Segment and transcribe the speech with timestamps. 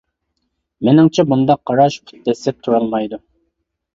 [0.87, 3.21] مېنىڭچە، بۇنداق قاراش پۇت دەسسەپ تۇرالمايدۇ.